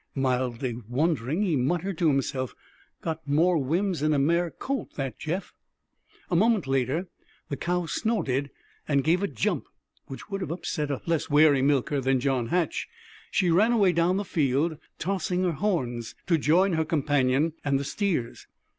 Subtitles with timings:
[0.15, 2.55] Mildly wondering, he muttered to himself:
[3.03, 5.53] "Got more whims 'n a mare colt, that Jeff!"
[6.31, 7.07] A moment later
[7.49, 8.49] the cow snorted
[8.87, 9.67] and gave a jump
[10.07, 12.87] which would have upset a less wary milker than John Hatch.
[13.29, 17.83] She ran away down the field, tossing her horns, to join her companion and the
[17.83, 18.47] steers.